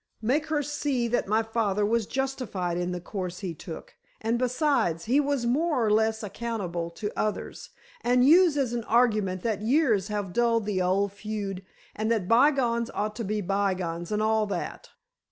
Make 0.23 0.47
her 0.47 0.63
see 0.63 1.07
that 1.09 1.27
my 1.27 1.43
father 1.43 1.85
was 1.85 2.07
justified 2.07 2.75
in 2.75 2.91
the 2.91 2.99
course 2.99 3.41
he 3.41 3.53
took—and 3.53 4.39
besides, 4.39 5.05
he 5.05 5.19
was 5.19 5.45
more 5.45 5.85
or 5.85 5.91
less 5.91 6.23
accountable 6.23 6.89
to 6.97 7.11
others—and 7.15 8.25
use 8.27 8.57
as 8.57 8.73
an 8.73 8.83
argument 8.85 9.43
that 9.43 9.61
years 9.61 10.07
have 10.07 10.33
dulled 10.33 10.65
the 10.65 10.81
old 10.81 11.13
feud 11.13 11.63
and 11.95 12.11
that 12.11 12.27
bygones 12.27 12.89
ought 12.95 13.15
to 13.17 13.23
be 13.23 13.41
bygones 13.41 14.11
and 14.11 14.23
all 14.23 14.47
that. 14.47 14.89